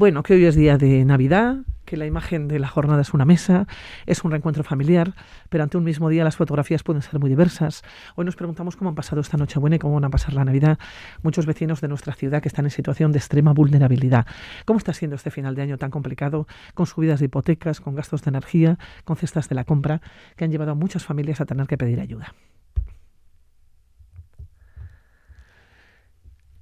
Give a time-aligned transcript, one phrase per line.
[0.00, 3.26] Bueno, que hoy es día de Navidad, que la imagen de la jornada es una
[3.26, 3.66] mesa,
[4.06, 5.12] es un reencuentro familiar,
[5.50, 7.82] pero ante un mismo día las fotografías pueden ser muy diversas.
[8.14, 10.42] Hoy nos preguntamos cómo han pasado esta noche buena y cómo van a pasar la
[10.42, 10.78] Navidad
[11.22, 14.24] muchos vecinos de nuestra ciudad que están en situación de extrema vulnerabilidad.
[14.64, 18.22] ¿Cómo está siendo este final de año tan complicado, con subidas de hipotecas, con gastos
[18.22, 20.00] de energía, con cestas de la compra,
[20.34, 22.32] que han llevado a muchas familias a tener que pedir ayuda?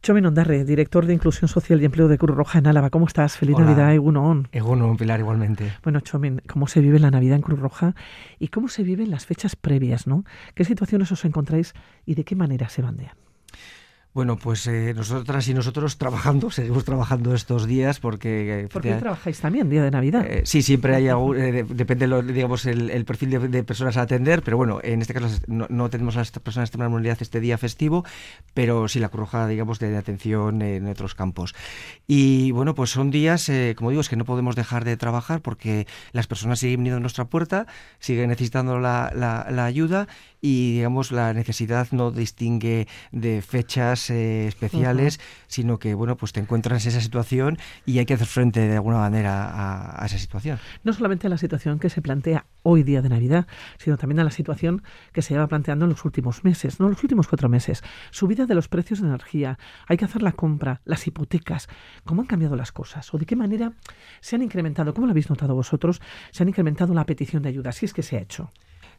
[0.09, 2.89] Chomin Ondarre, director de Inclusión Social y Empleo de Cruz Roja en Álava.
[2.89, 3.37] ¿Cómo estás?
[3.37, 3.67] Feliz Hola.
[3.67, 4.49] Navidad, Egunon.
[4.53, 5.71] Egunon, Pilar, igualmente.
[5.83, 7.95] Bueno, Chomin, ¿cómo se vive la Navidad en Cruz Roja
[8.39, 10.25] y cómo se viven las fechas previas, no?
[10.55, 11.75] ¿Qué situaciones os encontráis
[12.07, 13.19] y de qué manera se bandean?
[14.19, 18.63] Bueno, pues eh, nosotras y nosotros trabajando, seguimos trabajando estos días porque...
[18.65, 20.27] eh, Porque efectivamente, hoy trabajáis también, día de Navidad.
[20.27, 23.63] eh, sí, siempre hay algún, eh, de- depende, lo, digamos, el, el perfil de, de
[23.63, 26.71] personas a atender, pero bueno, en este caso no, no tenemos a las personas de
[26.71, 28.05] extrema movilidad este día festivo,
[28.55, 31.55] pero sí la Cruz Roja, digamos, de atención en otros campos.
[32.09, 35.43] Y bueno, pues son días, eh, como digo, es que no podemos dejar de trabajar
[35.43, 37.69] porque las personas siguen viniendo a nuestra puerta,
[38.01, 40.09] siguen necesitando la, la- la ayuda
[40.41, 46.41] y, digamos, la necesidad no distingue de fechas eh, especiales, sino que, bueno, pues te
[46.41, 50.19] encuentras en esa situación y hay que hacer frente de alguna manera a, a esa
[50.19, 50.59] situación.
[50.85, 53.47] No solamente a la situación que se plantea hoy día de Navidad,
[53.79, 57.03] sino también a la situación que se lleva planteando en los últimos meses, no los
[57.03, 57.83] últimos cuatro meses.
[58.11, 61.69] Subida de los precios de energía, hay que hacer la compra, las hipotecas.
[62.05, 63.13] ¿Cómo han cambiado las cosas?
[63.15, 63.73] ¿O de qué manera
[64.21, 64.95] se han incrementado?
[64.95, 66.01] ¿Cómo lo habéis notado vosotros?
[66.31, 67.73] ¿Se han incrementado la petición de ayuda?
[67.73, 68.51] Si es que se ha hecho.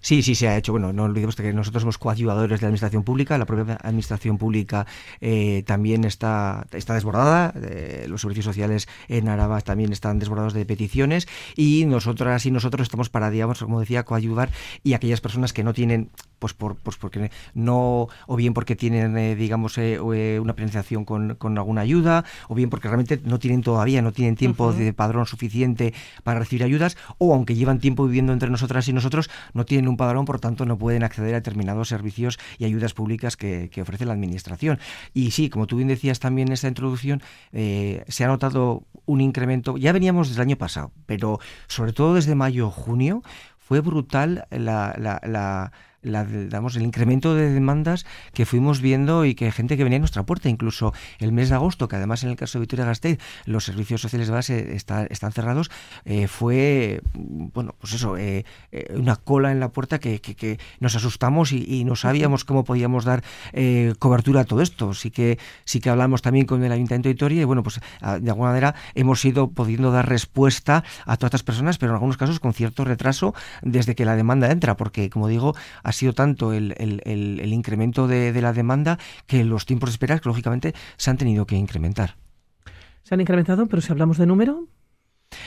[0.01, 0.71] Sí, sí, se ha hecho.
[0.71, 3.37] Bueno, no olvidemos que nosotros somos coayudadores de la administración pública.
[3.37, 4.87] La propia administración pública
[5.19, 7.53] eh, también está, está desbordada.
[7.55, 11.27] eh, los servicios sociales en Araba también están desbordados de peticiones.
[11.55, 14.49] Y nosotras y nosotros estamos para, digamos, como decía, coayudar
[14.83, 19.17] y aquellas personas que no tienen, pues, por, pues porque no, o bien porque tienen,
[19.17, 23.37] eh, digamos, eh, eh, una penalización con, con alguna ayuda, o bien porque realmente no
[23.39, 28.05] tienen todavía, no tienen tiempo de padrón suficiente para recibir ayudas, o aunque llevan tiempo
[28.05, 31.37] viviendo entre nosotras y nosotros, no tienen un padrón, por tanto no pueden acceder a
[31.37, 34.79] determinados servicios y ayudas públicas que, ofrece la Administración.
[35.13, 39.21] Y sí, como tú bien decías también en esta introducción, eh, se ha notado un
[39.21, 43.23] incremento, ya veníamos desde el año pasado, pero sobre todo desde mayo-junio
[43.57, 49.77] fue brutal la- la- digamos, el incremento de demandas que fuimos viendo y que gente
[49.77, 52.57] que venía a nuestra puerta, incluso el mes de agosto, que además en el caso
[52.57, 55.69] de Vitoria Gasteiz los servicios sociales de base está- están cerrados,
[56.05, 60.35] eh, fue, mm, bueno, pues eso, eh, eh, una cola en la puerta que, que-
[60.35, 63.23] que nos asustamos y, y no sabíamos cómo podíamos dar
[63.99, 64.93] cobertura a todo esto.
[64.93, 68.19] Sí que, sí que hablamos también con el Ayuntamiento de Vitoria y bueno, pues a-
[68.19, 72.17] de alguna manera hemos ido pudiendo dar respuesta a todas estas personas, pero en algunos
[72.17, 75.55] casos con cierto retraso desde que la demanda entra, porque como digo,
[75.89, 80.21] ha sido tanto el, el- incremento de, de la demanda que los tiempos de espera,
[80.23, 82.15] lógicamente, se han tenido que incrementar.
[83.03, 84.67] Se han incrementado, pero si hablamos de número,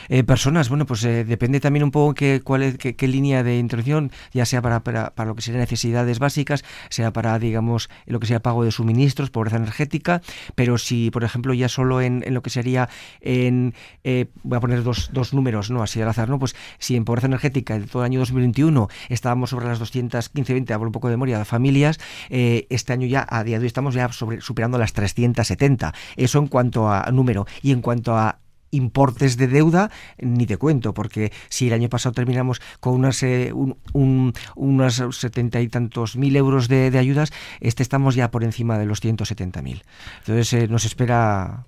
[0.08, 3.58] Eh, personas, bueno, pues eh, depende también un poco qué, cuál es, qué, línea de
[3.58, 8.20] intervención, ya sea para, para, para lo que serían necesidades básicas, sea para, digamos, lo
[8.20, 10.22] que sea pago de suministros, pobreza energética,
[10.54, 12.88] pero si, por ejemplo, ya solo en, en lo que sería
[13.20, 15.82] en, eh, voy a poner dos, dos números, ¿no?
[15.82, 16.38] Así al azar, ¿no?
[16.38, 20.72] Pues si en pobreza energética en todo el año 2021 estábamos sobre las 215, 20,
[20.72, 21.98] hablo un poco de memoria, de familias,
[22.30, 25.92] eh, este año ya, a día de hoy, estamos ya sobre, superando las 370.
[26.16, 27.46] Eso en cuanto a número.
[27.62, 28.41] Y en cuanto a
[28.72, 33.52] importes de deuda, ni te cuento, porque si el año pasado terminamos con unas, eh,
[33.54, 38.78] un, un- unas setenta y tantos mil euros de, ayudas, este estamos ya por encima
[38.78, 39.84] de los 170 mil.
[40.20, 41.66] Entonces eh, nos espera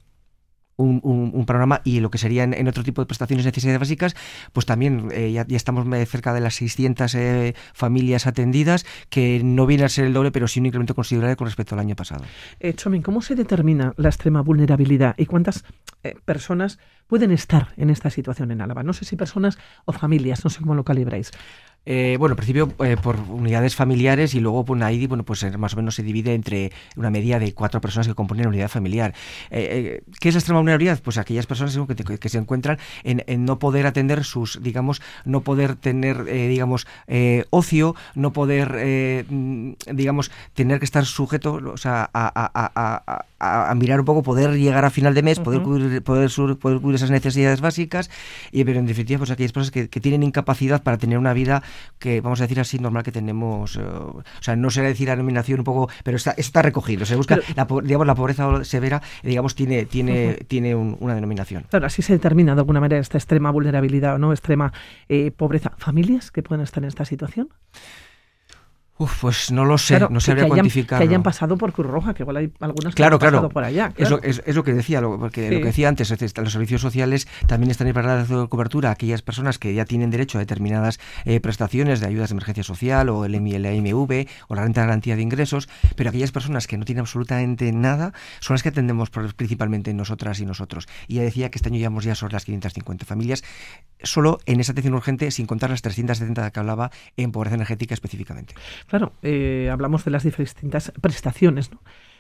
[0.77, 4.17] un, un- panorama y lo que serían en otro tipo de prestaciones necesidades básicas,
[4.53, 9.67] pues también eh, ya, estamos eh, cerca de las 600 eh, familias atendidas, que no
[9.67, 12.25] viene a ser el doble, pero sí un incremento considerable con respecto al año pasado.
[12.61, 15.65] eh, ¿cómo se determina la extrema vulnerabilidad y cuántas
[16.03, 18.83] eh, personas pueden estar en esta situación en Álava?
[18.83, 21.31] No sé si personas o familias, no sé cómo lo calibráis.
[21.87, 25.57] Eh, bueno, en principio eh, por unidades familiares y luego pues, ahí bueno, pues eh,
[25.59, 28.69] más o menos se divide entre una media de cuatro personas que componen la unidad
[28.69, 29.15] familiar.
[29.51, 31.01] Eh, eh, ¿Qué es la extrema vulnerabilidad?
[31.03, 35.03] Pues aquellas personas que, te- que se encuentran en, en no poder atender sus, digamos,
[35.27, 41.05] no poder tener, eh, digamos, eh, ocio, no poder, eh, mm, digamos, tener que estar
[41.05, 44.91] sujeto, o sea, a, a- a- a- a- a mirar un poco, poder llegar a
[44.91, 48.11] final de mes, poder, cubrir, poder, sur- poder cubrir esas necesidades básicas,
[48.53, 51.63] y, pero en definitiva, pues aquellas personas que, que tienen incapacidad para tener una vida
[51.99, 55.17] que, vamos a decir así, normal que tenemos, eh, o sea, no será decir la
[55.17, 59.03] denominación un poco, pero está, está recogido, se busca, Pero- la, digamos, la pobreza severa,
[59.23, 61.65] digamos, tiene, tiene, tiene un- una denominación.
[61.71, 64.73] Claro, así se determina de alguna manera esta extrema vulnerabilidad o no extrema
[65.09, 65.73] eh, pobreza.
[65.79, 67.49] ¿Familias que pueden estar en esta situación?
[68.97, 71.01] Uf, pues no lo sé, no sabría cuantificar.
[71.01, 73.65] Que hayan pasado por Cruz Roja, que igual hay algunas claro, que han pasado por
[73.65, 73.91] allá.
[73.91, 74.21] Claro.
[74.23, 77.27] Es, lo, es, lo, que decía, lo, porque lo que decía antes, los servicios sociales
[77.49, 81.41] también están preparados de cobertura a aquellas personas que ya tienen derecho a determinadas eh,
[81.41, 85.23] prestaciones de ayudas de emergencia social o el, AMV o la renta de garantía de
[85.23, 90.39] ingresos, pero aquellas personas que no tienen absolutamente nada son las que atendemos principalmente nosotras
[90.39, 90.87] y nosotros.
[91.09, 93.43] Y ya decía que este año llevamos ya sobre las 550 familias,
[94.05, 97.95] solo en esa atención urgente, sin contar las 370 de que hablaba en pobreza energética
[97.95, 98.55] específicamente.
[98.87, 101.71] Claro, eh, hablamos de las distintas prestaciones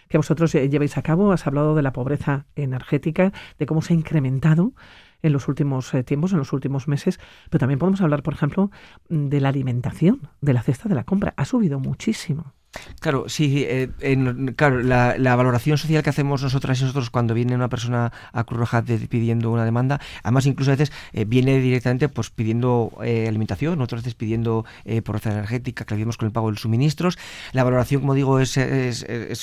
[0.08, 1.32] que vosotros eh, lleváis a cabo.
[1.32, 4.72] Has hablado de la pobreza energética, de cómo se ha incrementado
[5.22, 7.18] en los últimos eh, tiempos, en los últimos meses,
[7.50, 8.70] pero también podemos hablar, por ejemplo,
[9.08, 11.34] de la alimentación, de la cesta de la compra.
[11.36, 12.52] Ha subido muchísimo.
[13.00, 13.90] Claro, sí, eh,
[14.56, 18.60] claro, la, valoración social que hacemos nosotras y nosotros cuando viene una persona a Cruz
[18.60, 23.80] Roja pidiendo una demanda, además incluso a veces eh, viene directamente pues pidiendo eh, alimentación,
[23.80, 24.64] otras veces pidiendo
[25.04, 27.18] pobreza energética, que vimos con el pago de los suministros.
[27.52, 28.56] La valoración, como digo, es,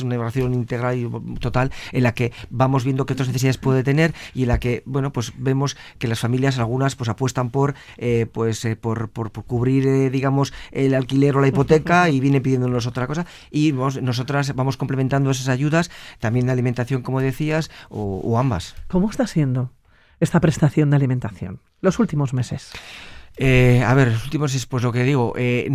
[0.01, 4.13] una valoración integral y total en la que vamos viendo qué otras necesidades puede tener
[4.33, 7.75] y en la que, bueno, pues vemos que las familias, algunas, pues apuestan por,
[8.31, 13.07] pues, por, por, por, cubrir, digamos, el alquiler o la hipoteca y vienen pidiéndonos otra
[13.07, 18.75] cosa y nosotras vamos complementando esas ayudas, también de alimentación, como decías, o, ambas.
[18.87, 19.71] ¿Cómo está siendo
[20.19, 22.71] esta prestación de alimentación los últimos meses?
[23.37, 25.67] Eh, a ver, los últimos es pues lo que digo, eh,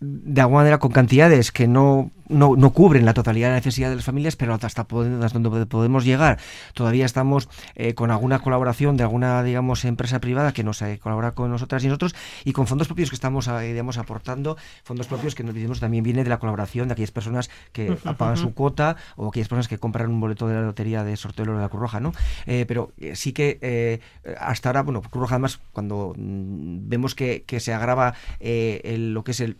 [0.00, 3.90] de alguna manera con cantidades que no no, no, cubren la totalidad de la necesidad
[3.90, 6.38] de las familias, pero hasta donde podemos llegar.
[6.74, 11.32] Todavía estamos eh, con alguna colaboración de alguna, digamos, empresa privada que nos eh, colabora
[11.32, 12.14] con nosotras y nosotros
[12.44, 16.04] y con fondos propios que estamos, eh, digamos, aportando, fondos propios que nos decimos también
[16.04, 19.78] viene de la colaboración de aquellas personas que pagan su cuota o aquellas personas que
[19.78, 22.12] compran un boleto de la lotería de sorteo de la Cruz Roja, ¿no?
[22.66, 24.00] pero sí que
[24.38, 29.30] hasta ahora, bueno, Cruz Roja además, cuando mm, vemos que, que se agrava lo que
[29.30, 29.56] es el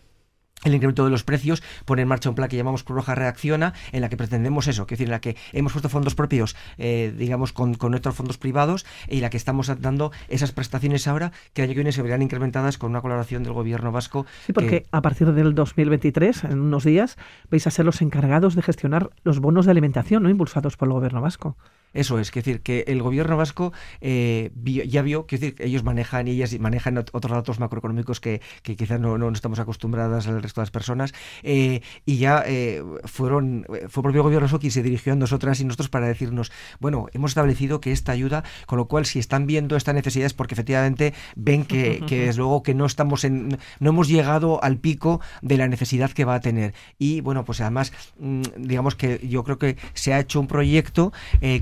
[0.64, 3.74] el incremento de los precios, pone en marcha un plan que llamamos Cruz Roja Reacciona,
[3.92, 7.14] en la que pretendemos eso, que decir, en la que hemos puesto fondos propios, eh,
[7.16, 11.62] digamos, con, con nuestros fondos privados, y la que estamos dando esas prestaciones ahora, que
[11.62, 14.26] el año que viene se verán incrementadas con una colaboración del gobierno vasco.
[14.46, 17.16] Sí, porque a partir del 2023, en unos días,
[17.50, 20.30] vais a ser los encargados de gestionar los bonos de alimentación, ¿no?
[20.30, 21.56] impulsados por el gobierno vasco.
[21.94, 26.28] Eso es, que decir, que el gobierno vasco eh, ya vio, que decir, ellos manejan
[26.28, 30.62] y ellas manejan otros datos macroeconómicos que, quizás no, no, estamos acostumbradas al resto de
[30.62, 35.14] las personas, eh, y ya eh, fueron, fue el propio gobierno vasco quien se dirigió
[35.14, 39.06] a nosotras y nosotros para decirnos, bueno, hemos establecido que esta ayuda, con lo cual
[39.06, 42.84] si están viendo esta necesidad es porque efectivamente ven que, que desde luego que no
[42.84, 46.74] estamos en, no hemos llegado al pico de la necesidad que va a tener.
[46.98, 51.12] Y bueno, pues además, mm, digamos que yo creo que se ha hecho un proyecto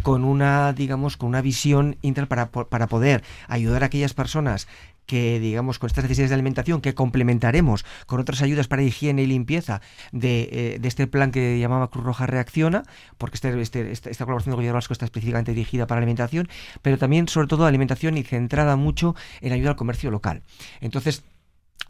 [0.03, 4.67] con con una, digamos, con una visión inter para, para poder ayudar a aquellas personas
[5.05, 9.27] que, digamos, con estas necesidades de alimentación que complementaremos con otras ayudas para higiene y
[9.27, 9.83] limpieza
[10.13, 12.85] de, eh, de este plan que llamaba Cruz Roja Reacciona,
[13.19, 16.49] porque este, este, esta, esta, colaboración del gobierno vasco está específicamente dirigida para alimentación,
[16.81, 20.45] pero también, sobre todo, alimentación y centrada mucho en ayuda al comercio local.
[20.81, 21.25] Entonces,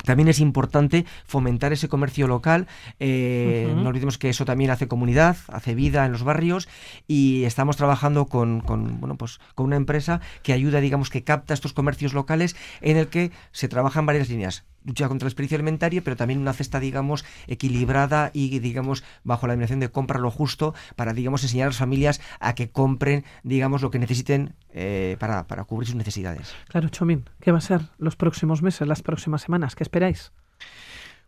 [0.04, 2.68] también es importante fomentar ese comercio local.
[3.00, 6.68] Eh, no olvidemos que eso también hace comunidad, hace vida en los barrios
[7.08, 11.54] y estamos trabajando con, con, bueno, pues, con una empresa que ayuda, digamos, que capta
[11.54, 16.02] estos comercios locales en el que se trabajan varias líneas lucha contra la experiencia alimentaria,
[16.02, 20.74] pero también una cesta, digamos, equilibrada y, digamos, bajo la denominación de compra lo justo
[20.94, 25.46] para, digamos, enseñar a las familias a que compren, digamos, lo que necesiten eh, para,
[25.46, 26.54] para cubrir sus necesidades.
[26.68, 29.74] Claro, Chomín, ¿qué va a ser los próximos meses, las próximas semanas?
[29.74, 30.32] ¿Qué esperáis?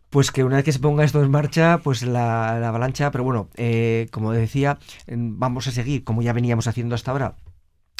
[0.09, 3.49] Pues que una vez que se ponga esto en marcha, pues la, avalancha, pero bueno,
[3.57, 7.35] eh, como decía, vamos a seguir como ya veníamos haciendo hasta ahora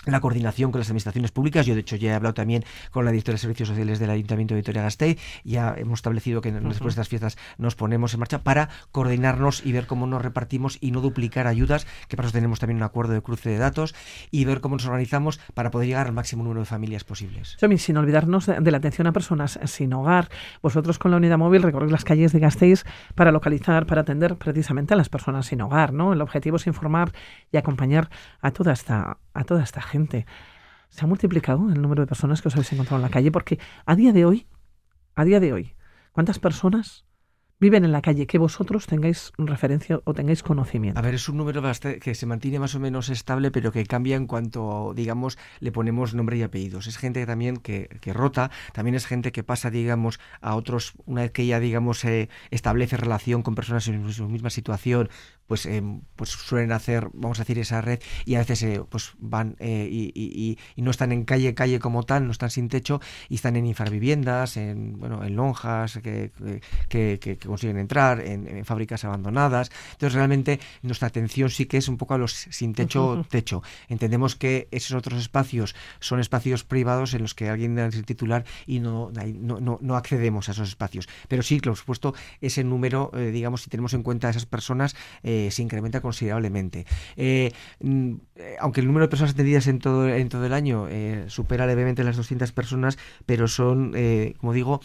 [0.06, 1.66] la coordinación con las administraciones públicas.
[1.66, 4.54] Yo, de hecho, ya he hablado también con la directora de Servicios Sociales del Ayuntamiento
[4.54, 5.20] de Vitoria-Gasteiz.
[5.44, 9.72] Ya hemos establecido que después de estas fiestas nos ponemos en marcha para coordinarnos y
[9.72, 13.14] ver cómo nos repartimos y no duplicar ayudas, que para eso tenemos también un acuerdo
[13.14, 13.96] de cruce de datos,
[14.32, 17.58] y ver cómo nos organizamos para poder llegar al máximo número de familias posibles.
[17.78, 20.30] sin olvidarnos de la atención a personas sin hogar,
[20.62, 22.84] vosotros con la unidad móvil recorréis las calles de Gasteiz
[23.16, 25.94] para localizar, para atender precisamente a las personas sin hogar.
[25.94, 26.14] ¿no?
[26.14, 27.12] El objetivo es informar
[27.52, 28.10] y acompañar
[28.42, 30.26] a toda esta a toda esta gente.
[30.90, 33.60] Se ha multiplicado el número de personas que os habéis encontrado en la calle porque
[33.86, 34.48] a día de hoy,
[35.16, 35.76] a día de hoy,
[36.12, 37.06] ¿cuántas personas
[37.60, 40.98] viven en la calle, que vosotros tengáis referencia o tengáis conocimiento.
[40.98, 41.62] A ver, es un número
[42.02, 46.16] que se mantiene más o menos estable, pero que cambia en cuanto, digamos, le ponemos
[46.16, 46.88] nombre y apellidos.
[46.88, 51.24] Es gente también que, que rota, también es gente que pasa, digamos, a otros, una
[51.24, 52.06] vez que ya, digamos,
[52.50, 55.10] establece relación con personas en su misma situación,
[55.50, 55.82] pues, eh,
[56.16, 59.90] pues suelen hacer, vamos a decir, esa red y a veces eh, pues van eh,
[59.90, 63.66] y, no están en calle, calle como tal, no están sin techo y están en
[63.66, 66.32] infraviviendas, en, bueno, en lonjas que,
[66.88, 69.72] que, consiguen entrar, en, fábricas abandonadas.
[69.94, 73.64] Entonces realmente nuestra atención sí que es un poco a los sin techo, techo.
[73.88, 78.46] Entendemos que esos otros espacios son espacios privados en los que alguien debe ser titular
[78.68, 81.10] y no, no, no, accedemos a esos espacios.
[81.28, 85.39] Pero sí, por supuesto, ese número, digamos, si tenemos en cuenta a esas personas, eh,
[85.52, 86.86] se incrementa considerablemente.
[87.16, 88.14] Eh, mm,
[88.60, 92.04] aunque el número de personas atendidas en todo, en todo el año eh, supera levemente
[92.04, 93.94] las 200 personas, pero son,
[94.38, 94.82] como digo,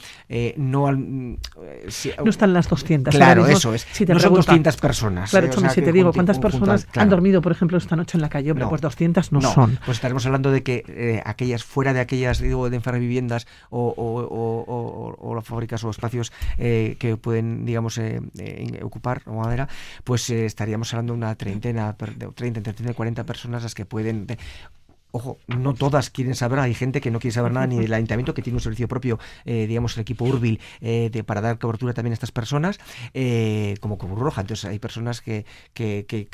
[0.56, 0.92] no...
[0.92, 1.38] no
[2.26, 3.14] están las 200.
[3.14, 3.87] Claro, eso es.
[4.08, 5.30] no son 200 personas.
[5.30, 8.54] Claro, si te digo, ¿cuántas personas han dormido, por ejemplo, esta noche en la calle?
[8.54, 9.78] pues 200 no, son.
[9.84, 15.34] Pues estaremos hablando de que aquellas, fuera de aquellas, digo, de viviendas o, o, o,
[15.34, 18.00] las fábricas o espacios que pueden, digamos,
[18.82, 19.68] ocupar o madera,
[20.04, 24.26] pues eh, estaríamos hablando de una treintena, de 30, entre 40 personas las que pueden...
[25.16, 28.34] Ojo, no todas quieren saber, hay gente que no quiere saber nada ni del ayuntamiento,
[28.34, 31.94] que tiene un servicio propio, eh, digamos, el equipo Urbil, eh, de, para dar cobertura
[31.94, 32.80] también a estas personas,
[33.78, 34.40] como Cruz Roja.
[34.40, 36.26] Entonces hay personas que, que, que,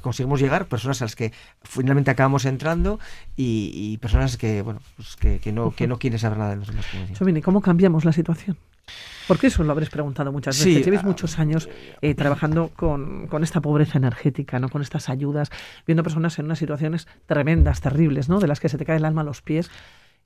[0.00, 1.32] conseguimos llegar, personas a las que
[1.64, 3.00] finalmente acabamos entrando
[3.34, 7.42] y, personas que, bueno, pues que, no, que no quieren saber nada de demás.
[7.42, 8.56] ¿cómo cambiamos la situación?
[9.26, 10.84] Porque eso lo habréis preguntado muchas veces.
[10.84, 11.68] Llevéis muchos años
[12.00, 14.68] eh, trabajando con, con, esta pobreza energética, ¿no?
[14.68, 15.50] con estas ayudas,
[15.86, 18.40] viendo personas en unas situaciones tremendas, terribles, ¿no?
[18.40, 19.70] de las que se te cae el alma a los pies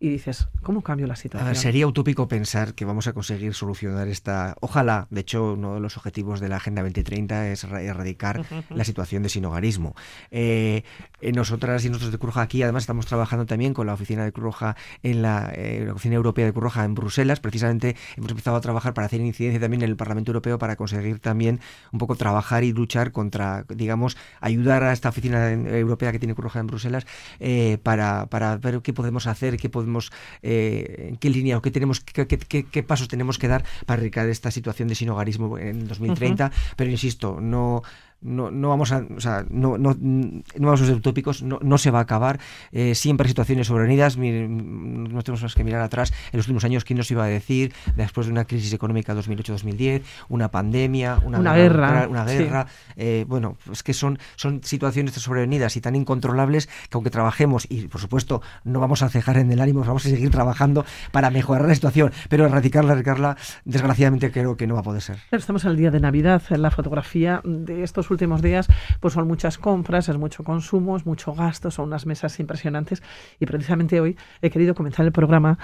[0.02, 1.54] y dices, ¿cómo cambio la situación?
[1.54, 4.56] sería utópico pensar que vamos a conseguir solucionar esta.
[4.60, 9.22] Ojalá, de hecho, uno de los objetivos de la Agenda 2030 es erradicar la situación
[9.22, 9.94] de sinogarismo.
[10.32, 10.82] Eh,
[11.30, 14.56] nosotras y nosotros de Cruz aquí, además, estamos trabajando también con la oficina de Cruz
[15.02, 17.38] en la, eh, la, Oficina Europea de Cruz en Bruselas.
[17.38, 21.20] Precisamente hemos empezado a trabajar para hacer incidencia también en el Parlamento Europeo para conseguir
[21.20, 21.60] también
[21.92, 26.56] un poco trabajar y luchar contra, digamos, ayudar a esta oficina europea que tiene Cruz
[26.56, 27.06] en Bruselas
[27.40, 30.10] eh, para, para ver qué podemos hacer, qué podemos
[30.42, 34.28] eh, en qué línea o qué tenemos, qué, qué, pasos tenemos que dar para erradicar
[34.28, 36.50] esta situación de sinogarismo en 2030.
[36.76, 37.82] Pero insisto, no
[38.22, 41.78] no, no vamos a, o sea, no, no, no vamos a ser utópicos, no, no
[41.78, 42.40] se va a acabar.
[42.70, 46.12] Eh, siempre hay situaciones sobrevenidas, no tenemos más que mirar atrás.
[46.32, 47.72] En los últimos años, ¿quién nos iba a decir?
[47.96, 52.06] Después de una crisis económica 2008-2010, una pandemia, una, guerra.
[52.08, 52.66] Una guerra.
[52.96, 57.88] Eh, bueno, es que son, son situaciones sobrevenidas y tan incontrolables que aunque trabajemos, y
[57.88, 61.66] por supuesto no vamos a cejar en el ánimo, vamos a seguir trabajando para mejorar
[61.66, 65.18] la situación, pero erradicarla, erradicarla, desgraciadamente creo que no va a poder ser.
[65.30, 68.68] estamos al día de Navidad, en la fotografía de estos últimos días
[69.00, 73.02] pues son muchas compras, es mucho consumo, es mucho gasto, son unas mesas impresionantes
[73.40, 75.58] y precisamente hoy he querido comenzar el programa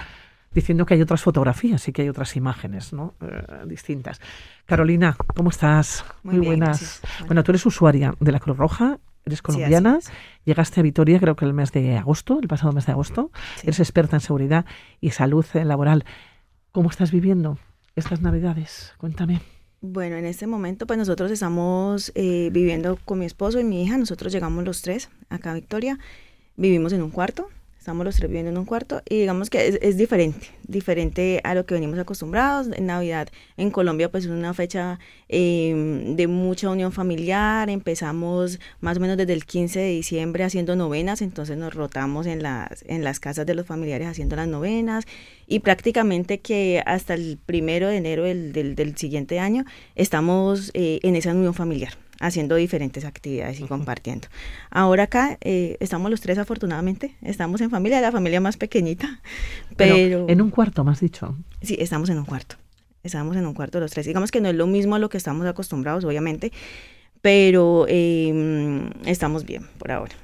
[0.53, 3.13] diciendo que hay otras fotografías y que hay otras imágenes ¿no?
[3.21, 4.19] Eh, distintas.
[4.65, 6.03] Carolina, ¿cómo estás?
[6.23, 7.01] Muy, buenas.
[7.25, 7.43] Bueno.
[7.43, 9.99] tú eres usuaria de la Cruz Roja, eres colombiana,
[10.45, 13.31] llegaste a Vitoria creo que el mes de agosto, el pasado mes de agosto,
[13.63, 14.65] eres experta en seguridad
[14.99, 16.05] y salud laboral.
[16.71, 17.57] ¿Cómo estás viviendo
[17.95, 18.93] estas navidades?
[18.97, 19.41] Cuéntame.
[19.81, 23.97] Bueno, en este momento pues nosotros estamos eh, viviendo con mi esposo y mi hija,
[23.97, 25.97] nosotros llegamos los tres acá a Victoria,
[26.57, 29.97] vivimos en un cuarto, estamos los tres viviendo en un cuarto y digamos que es,
[29.97, 32.67] diferente, diferente a lo que venimos acostumbrados.
[32.75, 38.97] En Navidad en Colombia pues es una fecha em, de mucha unión familiar, empezamos más
[38.97, 43.03] o menos desde el 15 de diciembre haciendo novenas, entonces nos rotamos en las, en
[43.05, 45.05] las casas de los familiares haciendo las novenas.
[45.47, 49.63] Y prácticamente que hasta el primero de enero del, del, siguiente año
[49.95, 54.27] estamos eh, en esa unión familiar haciendo diferentes actividades y compartiendo.
[54.69, 59.21] Ahora acá eh, estamos los tres afortunadamente, estamos en familia, la familia más pequeñita,
[59.77, 61.37] pero, En un cuarto, más dicho.
[61.61, 62.55] Sí, estamos en un cuarto,
[63.03, 64.05] estamos en un cuarto los tres.
[64.05, 66.51] Digamos que no es lo mismo a lo que estamos acostumbrados, obviamente,
[67.21, 70.15] pero em, estamos bien por ahora.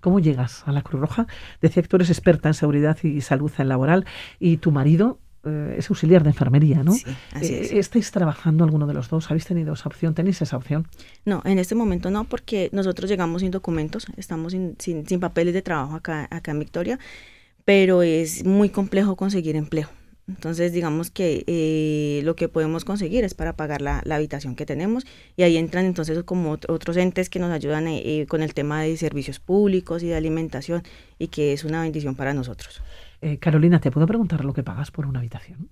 [0.00, 1.26] ¿Cómo llegas a la Cruz Roja?
[1.60, 4.04] Decía que tú eres experta en seguridad y salud laboral
[4.38, 6.92] y tu marido eh, es auxiliar de enfermería, ¿no?
[6.92, 9.28] Sí, así eh, ¿Estáis trabajando alguno de los dos?
[9.28, 10.14] ¿Habéis tenido esa opción?
[10.14, 10.86] ¿Tenéis esa opción?
[11.24, 15.62] No, en este momento no, porque nosotros llegamos sin documentos, estamos sin, sin, papeles de
[15.62, 16.98] trabajo acá, acá en Victoria,
[17.64, 19.88] pero es muy complejo conseguir empleo.
[20.28, 24.64] Entonces, digamos que eh, lo que podemos conseguir es para pagar la, la, habitación que
[24.64, 25.04] tenemos
[25.36, 27.86] y ahí entran entonces como otros entes que nos ayudan
[28.28, 30.84] con el tema de servicios públicos y de alimentación
[31.18, 32.80] y que es una bendición para nosotros.
[33.22, 35.70] Eh, Carolina, ¿te puedo preguntar lo que pagas por una habitación?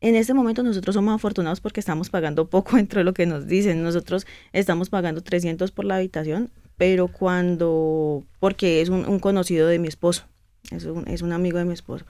[0.00, 3.46] En este momento nosotros somos afortunados porque estamos pagando poco dentro de lo que nos
[3.46, 3.82] dicen.
[3.82, 9.88] Nosotros estamos pagando 300 por la habitación, pero cuando, porque es un, conocido de mi
[9.88, 10.24] esposo,
[10.70, 12.06] es un, es un amigo de mi esposo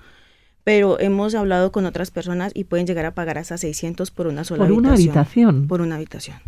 [0.66, 4.42] pero hemos hablado con otras personas y pueden llegar a pagar hasta 600 por una
[4.42, 4.82] sola habitación.
[4.82, 5.68] ¿Por una habitación?
[5.68, 6.38] Por una habitación.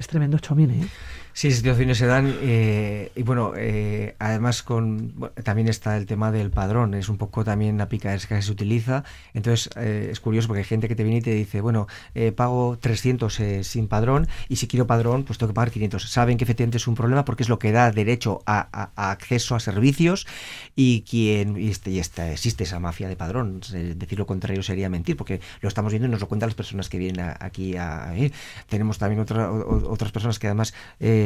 [0.00, 0.82] Es tremendo, Chomine.
[0.82, 0.88] ¿eh?
[1.36, 5.12] Sí, situaciones se dan eh, y bueno, eh, además con
[5.44, 9.04] también está el tema del padrón, es un poco también la pica que se utiliza,
[9.34, 11.88] entonces eh, es curioso porque hay gente que te viene y te dice, bueno,
[12.36, 16.10] pago 300 sin padrón y si quiero padrón pues tengo que pagar 500.
[16.10, 19.60] Saben que efectivamente es un problema porque es lo que da derecho a, acceso a
[19.60, 20.26] servicios
[20.74, 24.88] y quien y este, y este, existe esa mafia de padrón, decir lo contrario sería
[24.88, 28.14] mentir porque lo estamos viendo y nos lo cuentan las personas que vienen aquí a,
[28.16, 28.32] ir.
[28.70, 30.72] Tenemos también otra, otras personas que además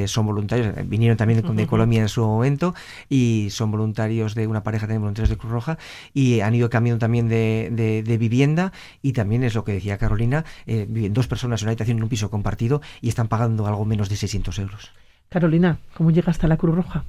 [0.08, 2.74] son voluntarios, eh, vinieron también de, Colombia en su momento
[3.08, 5.78] y son voluntarios de una pareja también voluntarios de Cruz Roja
[6.14, 10.86] y han ido cambiando también de, vivienda y también es lo que decía Carolina, eh,
[10.88, 14.08] viven dos personas en una habitación en un piso compartido y están pagando algo menos
[14.08, 14.90] de 600 euros.
[15.28, 17.04] Carolina, ¿cómo llegaste a la Cruz Roja?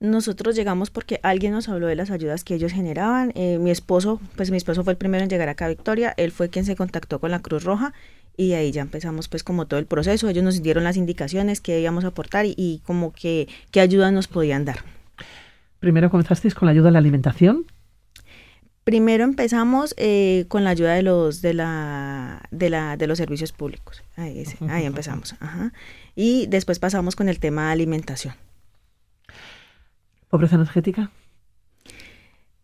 [0.00, 3.32] Nosotros llegamos porque alguien nos habló de las ayudas que ellos generaban.
[3.34, 6.14] Eh, mi esposo, pues mi esposo fue el primero en llegar acá a Victoria.
[6.16, 7.92] Él fue quien se contactó con la Cruz Roja
[8.38, 11.72] y ahí ya empezamos pues como todo el proceso, ellos nos dieron las indicaciones que
[11.72, 14.84] debíamos aportar y, como que qué ayuda nos podían dar.
[15.80, 17.66] Primero comenzasteis con la ayuda a la alimentación.
[18.84, 23.52] Primero empezamos eh, con la ayuda de los de la de la de los servicios
[23.52, 24.02] públicos.
[24.16, 25.34] Ahí, ahí empezamos.
[25.40, 25.72] Ajá.
[26.14, 28.34] Y después pasamos con el tema de alimentación.
[30.30, 31.10] ¿Pobreza energética?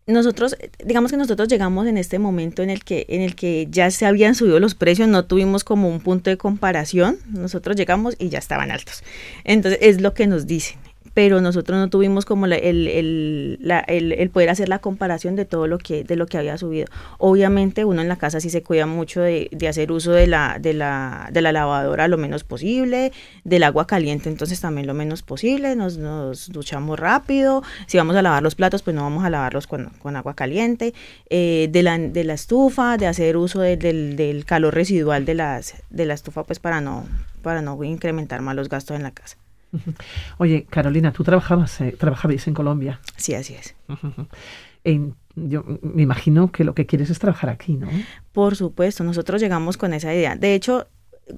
[0.07, 3.89] Nosotros, digamos que nosotros llegamos en este momento en el que, en el que ya
[3.89, 8.29] se habían subido los precios, no tuvimos como un punto de comparación, nosotros llegamos y
[8.29, 9.03] ya estaban altos.
[9.43, 10.77] Entonces es lo que nos dicen
[11.15, 13.57] pero nosotros no tuvimos como el, el,
[13.87, 16.87] el, poder hacer la comparación de todo lo que, de lo que había subido.
[17.17, 20.57] Obviamente uno en la casa sí se cuida mucho de, de hacer uso de la,
[20.59, 23.13] de, la, de la lavadora lo menos posible,
[23.45, 28.21] del agua caliente entonces también lo menos posible, nos, nos duchamos rápido, si vamos a
[28.21, 30.93] lavar los platos pues no vamos a lavarlos con, con agua caliente,
[31.29, 35.75] eh, de, la, de la estufa, de hacer uso del, del calor residual de, las,
[35.89, 37.07] de la estufa pues para no,
[37.41, 39.37] para no incrementar más los gastos en la casa.
[40.37, 42.99] Oye, Carolina, tú trabajabas, eh, trabajabais en Colombia.
[43.17, 43.75] Sí, así es.
[45.35, 47.89] yo me imagino que lo que quieres es trabajar aquí, ¿no?
[48.31, 50.35] Por supuesto, nosotros llegamos con esa idea.
[50.35, 50.87] De hecho,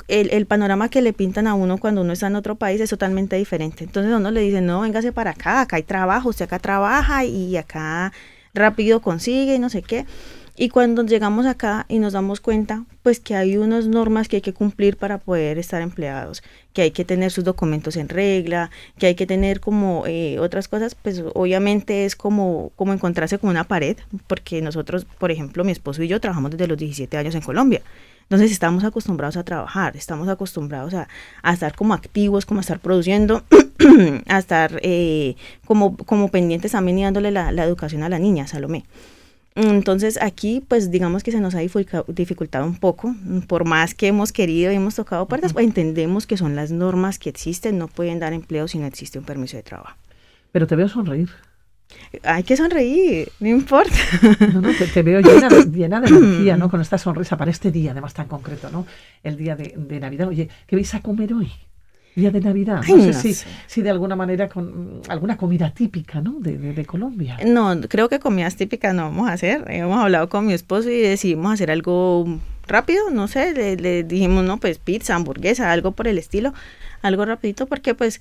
[0.08, 2.90] el, el, panorama que le pintan a uno cuando uno está en otro país es
[2.90, 3.86] totalmente diferente.
[3.86, 7.56] Entonces uno le dice, no, véngase para acá, acá hay trabajo, usted acá trabaja y
[7.58, 8.12] acá
[8.54, 10.06] rápido consigue y no sé qué.
[10.60, 14.42] Y cuando llegamos acá y nos damos cuenta, pues que hay unas normas que hay
[14.42, 16.42] que cumplir para poder estar empleados,
[16.74, 20.68] que hay que tener sus documentos en regla, que hay que tener como eh, otras
[20.68, 25.72] cosas, pues obviamente es como, como encontrarse con una pared, porque nosotros, por ejemplo, mi
[25.72, 27.84] esposo y yo trabajamos desde los 17 años en Colombia.
[28.24, 31.08] Entonces estamos acostumbrados a trabajar, estamos acostumbrados a,
[31.54, 33.44] estar como activos, como a estar produciendo,
[34.28, 38.48] a estar eh, como, como pendientes también y dándole la, la educación a la niña,
[38.48, 38.86] Salomé.
[39.58, 43.16] Entonces aquí pues digamos que se nos ha dificultado un poco,
[43.48, 47.18] por más que hemos querido y hemos tocado puertas, pues entendemos que son las normas
[47.18, 49.98] que existen, no pueden dar empleo si no existe un permiso de trabajo.
[50.52, 51.30] Pero te veo sonreír.
[52.24, 53.96] Hay que sonreír, no importa.
[54.54, 56.70] No, no, te, veo llena, llena, de energía, ¿no?
[56.70, 58.86] Con esta sonrisa para este día, además tan concreto, ¿no?
[59.24, 60.28] El día de, de Navidad.
[60.28, 61.52] Oye, ¿qué vais a comer hoy?
[62.18, 62.82] Día de Navidad.
[62.88, 66.40] no, sé, si, si, de alguna manera con alguna comida típica, ¿no?
[66.40, 67.38] De, de, Colombia.
[67.46, 69.64] No, creo que comidas típicas no vamos a hacer.
[69.68, 74.58] Hemos hablado con mi esposo y decidimos hacer algo rápido, no sé, le, dijimos, no,
[74.58, 76.54] pues pizza, hamburguesa, algo por el estilo,
[77.02, 78.20] algo rapidito, porque pues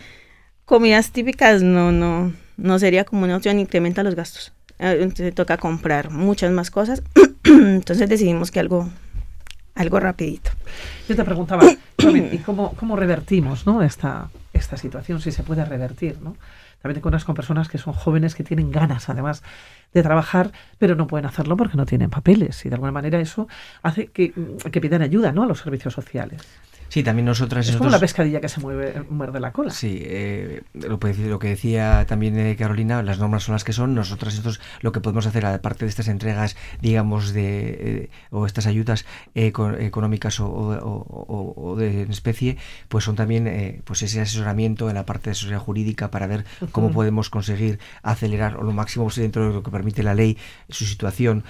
[0.65, 4.53] comidas típicas no, no, no sería como una opción, incrementa los gastos.
[4.79, 7.03] Eh, entonces toca comprar muchas más cosas.
[7.45, 8.91] Entonces decidimos que algo
[9.77, 10.51] algo rapidito.
[11.09, 11.65] Yo te preguntaba,
[12.33, 13.83] ¿y cómo, cómo revertimos ¿no?
[13.83, 15.21] esta, esta situación?
[15.21, 16.37] Si se puede revertir, ¿no?
[16.83, 19.43] También te encuentras con personas que son jóvenes que tienen ganas, además,
[19.93, 22.65] de trabajar, pero no pueden hacerlo porque no tienen papeles.
[22.65, 23.49] Y de alguna manera eso
[23.83, 24.33] hace que,
[24.71, 25.43] que pidan ayuda ¿no?
[25.43, 26.43] a los servicios sociales.
[26.89, 27.69] Sí, también nosotras...
[27.69, 29.71] Es como la pescadilla que se mueve, muerde la cola.
[29.71, 33.95] Sí, eh, lo, lo, que decía también eh, Carolina, las normas son las que son.
[33.95, 38.67] Nosotras estos, lo que podemos hacer, aparte de estas entregas, digamos, de eh, o estas
[38.67, 42.57] ayudas económicas o, de especie,
[42.89, 46.91] pues son también pues ese asesoramiento en la parte de asesoría jurídica para ver cómo
[46.93, 50.85] podemos conseguir acelerar o lo máximo posible dentro de lo que permite la ley su
[50.85, 51.45] situación,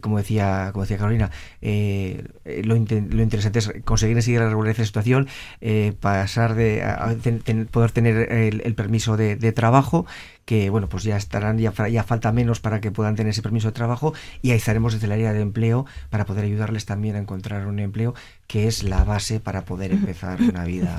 [0.00, 1.30] como decía como decía Carolina.
[1.60, 5.28] lo, lo interesante es conseguir enseguida la regularidad situación,
[5.60, 6.82] eh, pasar de
[7.70, 10.06] poder tener el, permiso de, trabajo,
[10.44, 13.68] que bueno, pues ya estarán, ya, ya falta menos para que puedan tener ese permiso
[13.68, 17.18] de trabajo y ahí estaremos desde el área de empleo para poder ayudarles también a
[17.18, 18.14] encontrar un empleo
[18.46, 20.96] que es la base para poder empezar una vida.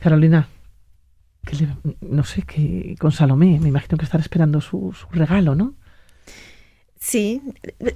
[0.00, 0.48] Carolina,
[2.00, 5.74] no sé, que con Salomé, me imagino que estará esperando su, regalo, ¿no?
[6.98, 7.42] Sí,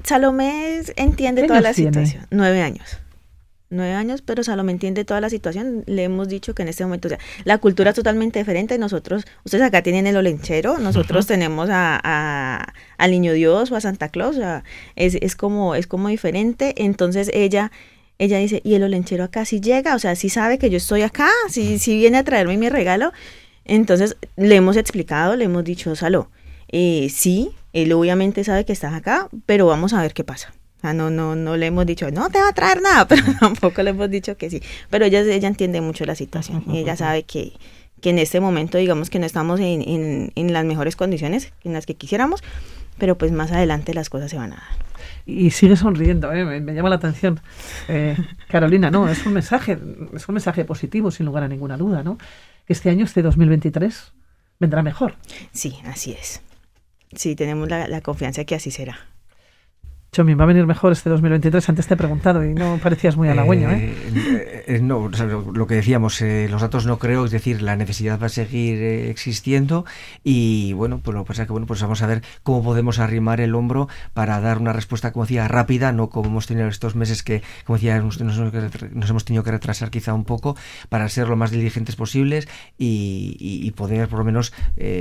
[0.03, 2.27] Salomé entiende toda la situación.
[2.31, 2.99] Nueve años.
[3.71, 5.85] Nueve años, pero Salomé entiende toda la situación.
[5.87, 8.79] Le hemos dicho que en este momento, o sea, la cultura es totalmente diferente.
[8.79, 13.81] Nosotros, ustedes acá tienen el olenchero, nosotros tenemos a, a, al niño Dios o a
[13.81, 16.75] Santa Claus, o sea, es, es, como, es como diferente.
[16.77, 17.73] Entonces ella,
[18.19, 19.95] ella dice, ¿y el olenchero acá sí llega?
[19.95, 23.13] O sea, sí sabe que yo estoy acá, sí, sí viene a traerme mi regalo.
[23.65, 26.31] Entonces le hemos explicado, le hemos dicho, Saló,
[26.69, 31.11] eh, sí, él obviamente sabe que estás acá, pero vamos a ver qué pasa no,
[31.11, 34.11] no, no le hemos dicho, no te va a traer nada, pero tampoco le hemos
[34.11, 34.63] dicho que sí.
[34.91, 37.53] Pero ella, ella entiende mucho la situación y ella sabe que,
[38.01, 41.87] que en este momento, digamos que no estamos en, en, las mejores condiciones en las
[41.87, 42.43] que quisiéramos,
[42.99, 44.87] pero pues más adelante las cosas se van a dar.
[45.27, 46.45] Y sigue sonriendo, ¿eh?
[46.61, 47.41] me, llama la atención.
[47.89, 48.17] Eh,
[48.49, 49.79] Carolina, no, es un mensaje,
[50.15, 52.17] es un mensaje positivo, sin lugar a ninguna duda, ¿no?
[52.67, 54.13] Que este año, este 2023,
[54.61, 55.17] vendrá mejor.
[55.53, 56.43] Sí, así es.
[57.13, 58.99] Sí, tenemos la, la confianza que así será.
[60.19, 61.69] ¿Va a venir mejor este 2023?
[61.69, 63.95] Antes te he preguntado y no parecías muy halagüeño, ¿eh?
[64.15, 68.21] eh, eh no, lo que decíamos, eh, los datos no creo, es decir, la necesidad
[68.21, 69.85] va a seguir existiendo
[70.25, 72.99] y bueno, pues lo que pasa es que bueno, pues vamos a ver cómo podemos
[72.99, 76.95] arrimar el hombro para dar una respuesta, como decía, rápida, no como hemos tenido estos
[76.95, 80.57] meses que, como decía, nos, hemos tenido que retrasar quizá un poco
[80.89, 82.49] para ser lo más diligentes posibles
[82.79, 84.53] y, poder por lo menos,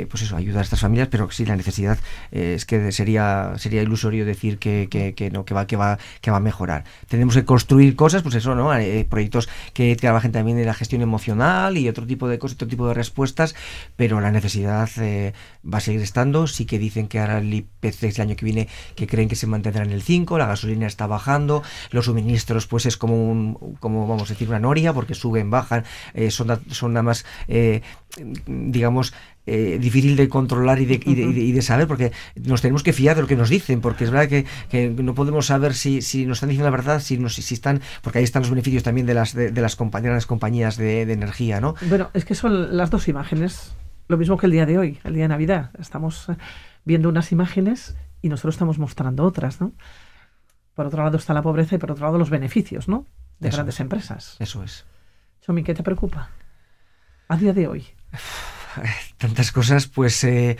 [0.10, 1.98] pues eso, ayudar a estas familias, pero sí, la necesidad
[2.32, 6.38] es que sería, sería ilusorio decir que que, no, que, va, que, va, que va
[6.38, 6.84] a mejorar.
[7.08, 8.76] Tenemos que construir cosas, pues eso, ¿no?
[8.76, 12.68] Eh, proyectos que trabajen también en la gestión emocional y otro tipo de cosas, otro
[12.68, 13.56] tipo de respuestas,
[13.96, 16.48] pero la necesidad eh, va a seguir estando.
[16.48, 19.48] Sí que dicen que ahora el IPC el año que viene que creen que se
[19.48, 24.08] mantendrá en el 5, la gasolina está bajando, los suministros pues es como un, como
[24.08, 27.26] vamos a decir, una noria, porque suben, bajan, eh, son, son nada más,
[28.46, 29.14] digamos,
[29.46, 33.22] eh, difícil de controlar y de, y, de, saber, porque nos tenemos que fiar de
[33.22, 36.50] lo que nos dicen, porque es verdad que, no podemos saber si, si, nos están
[36.50, 39.52] diciendo la verdad, si, si están, porque ahí están los beneficios también de las, de,
[39.52, 41.76] las compañeras, compañías de, energía, ¿no?
[41.82, 43.76] Bueno, es que son las dos imágenes,
[44.08, 45.72] lo mismo que el día de hoy, el día de Navidad.
[45.80, 46.38] Estamos eh,
[46.84, 49.74] viendo unas imágenes y nosotros estamos mostrando otras, ¿no?
[50.74, 53.06] Por otro lado está la pobreza y por otro lado los beneficios, ¿no?
[53.40, 54.38] De grandes empresas.
[54.40, 54.86] Eso es.
[55.42, 56.32] Chomi, ¿qué te preocupa?
[57.28, 57.86] A día de hoy.
[59.18, 60.24] tantas cosas, pues...
[60.24, 60.58] Eh,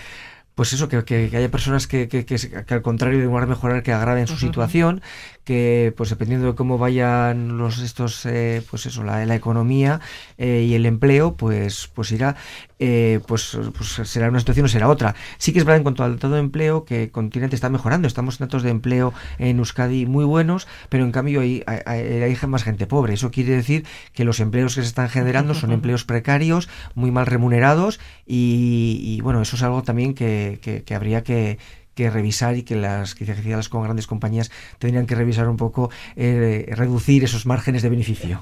[0.56, 2.38] pues eso, que, que, haya personas que, que, que,
[2.70, 5.02] al contrario de mejorar, que agraven su situación,
[5.44, 10.00] que pues dependiendo de cómo vayan los estos, eh, pues eso, la, la economía
[10.38, 12.38] eh, y el empleo, pues, pues irá,
[12.78, 15.16] pues, pues será una situación o será otra.
[15.38, 18.40] Sí que es verdad en cuanto al todo empleo que el continente está mejorando, estamos
[18.40, 22.64] en datos de empleo en Euskadi muy buenos, pero en cambio hay, hay, hay más
[22.64, 23.14] gente pobre.
[23.14, 27.26] Eso quiere decir que los empleos que se están generando son empleos precarios, muy mal
[27.26, 31.60] remunerados y, bueno, eso es algo también que, que, habría que,
[31.94, 35.90] que revisar y que las que las con grandes compañías tendrían que revisar un poco
[36.16, 38.42] eh, reducir esos márgenes de beneficio.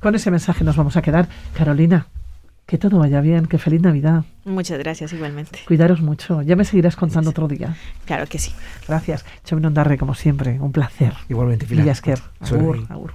[0.00, 1.28] Con ese mensaje nos vamos a quedar.
[1.54, 2.08] Carolina,
[2.72, 4.24] que todo vaya bien, que feliz Navidad.
[4.46, 5.58] Muchas gracias igualmente.
[5.66, 6.40] Cuidaros mucho.
[6.40, 7.76] Ya me seguirás contando otro día.
[8.06, 8.50] Claro que sí.
[8.88, 9.26] Gracias.
[9.44, 11.12] Chomin Ondarre, como siempre, un placer.
[11.28, 11.94] Igualmente, Pilar.
[12.40, 13.12] Agur, agur.